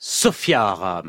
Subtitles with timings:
[0.00, 1.08] Sophia Aram.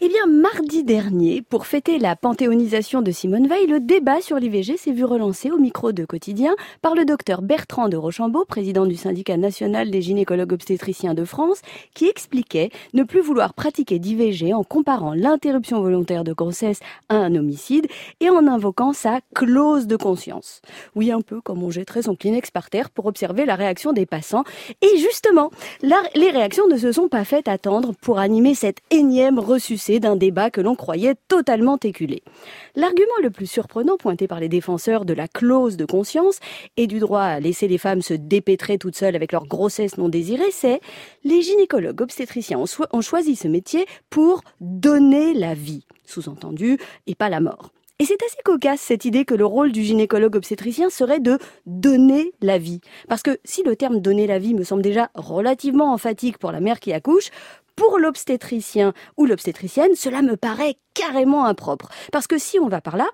[0.00, 4.76] Eh bien, mardi dernier, pour fêter la panthéonisation de Simone Veil, le débat sur l'IVG
[4.76, 8.94] s'est vu relancé au micro de Quotidien par le docteur Bertrand de Rochambeau, président du
[8.94, 11.62] syndicat national des gynécologues obstétriciens de France,
[11.94, 16.78] qui expliquait ne plus vouloir pratiquer d'IVG en comparant l'interruption volontaire de grossesse
[17.08, 17.88] à un homicide
[18.20, 20.62] et en invoquant sa clause de conscience.
[20.94, 24.06] Oui, un peu comme on jetterait son Kleenex par terre pour observer la réaction des
[24.06, 24.44] passants.
[24.80, 25.50] Et justement,
[25.82, 29.40] les réactions ne se sont pas faites attendre pour animer cette énième
[29.98, 32.22] d'un débat que l'on croyait totalement éculé.
[32.76, 36.38] L'argument le plus surprenant pointé par les défenseurs de la clause de conscience
[36.76, 40.08] et du droit à laisser les femmes se dépêtrer toutes seules avec leur grossesse non
[40.08, 40.80] désirée, c'est
[41.24, 42.62] les gynécologues obstétriciens
[42.92, 47.72] ont choisi ce métier pour donner la vie, sous-entendu, et pas la mort.
[48.00, 52.32] Et c'est assez cocasse cette idée que le rôle du gynécologue obstétricien serait de donner
[52.40, 52.80] la vie.
[53.08, 56.60] Parce que si le terme donner la vie me semble déjà relativement emphatique pour la
[56.60, 57.30] mère qui accouche,
[57.74, 61.90] pour l'obstétricien ou l'obstétricienne, cela me paraît carrément impropre.
[62.12, 63.08] Parce que si on va par là,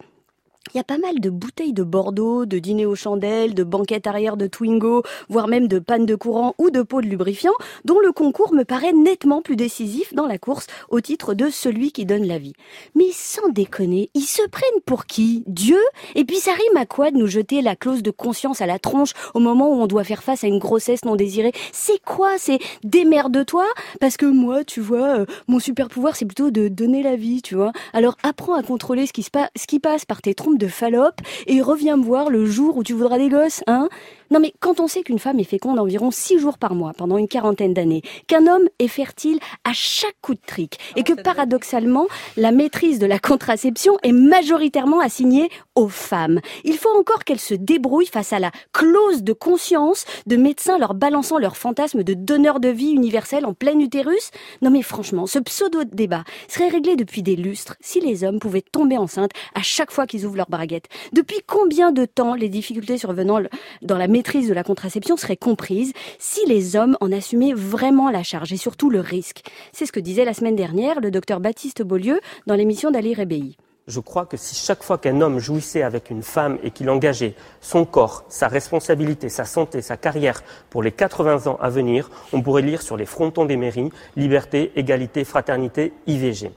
[0.72, 4.06] il y a pas mal de bouteilles de Bordeaux, de dîner aux chandelles, de banquettes
[4.06, 7.52] arrière de Twingo, voire même de panne de courant ou de pots de lubrifiant,
[7.84, 11.92] dont le concours me paraît nettement plus décisif dans la course au titre de celui
[11.92, 12.54] qui donne la vie.
[12.94, 15.44] Mais sans déconner, ils se prennent pour qui?
[15.46, 15.80] Dieu?
[16.14, 18.78] Et puis ça rime à quoi de nous jeter la clause de conscience à la
[18.78, 21.52] tronche au moment où on doit faire face à une grossesse non désirée?
[21.72, 22.38] C'est quoi?
[22.38, 23.66] C'est démerde-toi?
[24.00, 27.42] Parce que moi, tu vois, euh, mon super pouvoir c'est plutôt de donner la vie,
[27.42, 27.72] tu vois.
[27.92, 31.20] Alors apprends à contrôler ce qui, se ce qui passe par tes trompes de Fallope
[31.46, 33.88] et reviens me voir le jour où tu voudras des gosses, hein?
[34.30, 37.18] Non mais quand on sait qu'une femme est féconde environ six jours par mois pendant
[37.18, 42.06] une quarantaine d'années, qu'un homme est fertile à chaque coup de trick et que paradoxalement
[42.36, 47.54] la maîtrise de la contraception est majoritairement assignée aux femmes, il faut encore qu'elles se
[47.54, 52.60] débrouillent face à la clause de conscience de médecins leur balançant leur fantasme de donneur
[52.60, 54.30] de vie universel en plein utérus.
[54.62, 58.96] Non mais franchement, ce pseudo-débat serait réglé depuis des lustres si les hommes pouvaient tomber
[58.96, 60.88] enceintes à chaque fois qu'ils ouvrent leur braguette.
[61.12, 63.40] Depuis combien de temps les difficultés survenant
[63.82, 68.22] dans la maîtrise de la contraception serait comprise si les hommes en assumaient vraiment la
[68.22, 69.42] charge et surtout le risque.
[69.72, 73.56] C'est ce que disait la semaine dernière le docteur Baptiste Beaulieu dans l'émission d'Ali Rebéi.
[73.88, 77.34] Je crois que si chaque fois qu'un homme jouissait avec une femme et qu'il engageait
[77.60, 82.40] son corps, sa responsabilité, sa santé, sa carrière pour les 80 ans à venir, on
[82.40, 86.52] pourrait lire sur les frontons des mairies liberté, égalité, fraternité, IVG.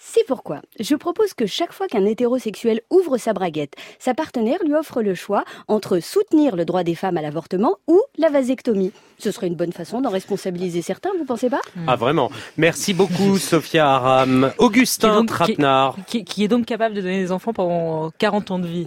[0.00, 4.74] C'est pourquoi je propose que chaque fois qu'un hétérosexuel ouvre sa braguette, sa partenaire lui
[4.74, 8.92] offre le choix entre soutenir le droit des femmes à l'avortement ou la vasectomie.
[9.18, 11.60] Ce serait une bonne façon d'en responsabiliser certains, vous pensez pas?
[11.88, 14.52] Ah vraiment Merci beaucoup Sophia Aram.
[14.58, 15.96] Augustin Trapenard.
[16.06, 18.86] Qui, est donc capable de donner des enfants pendant 40 ans de vie?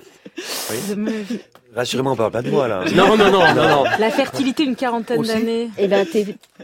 [1.74, 2.84] Rassurez-moi, on parle pas de moi là.
[2.94, 5.69] Non, non, non, non, La fertilité, une quarantaine d'années.
[5.78, 6.06] Eh ben,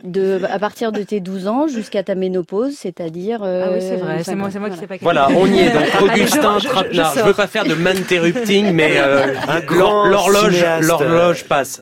[0.03, 3.41] de, à partir de tes 12 ans jusqu'à ta ménopause, c'est-à-dire.
[3.41, 4.23] ah oui, c'est vrai.
[4.23, 4.95] C'est moi, c'est moi qui sais pas.
[5.01, 5.72] Voilà, on y est.
[5.72, 7.13] Donc, Augustin Trapenard.
[7.16, 9.33] Je, veux pas faire de man-interrupting, mais euh,
[9.69, 11.75] l'horloge, l'horloge passe.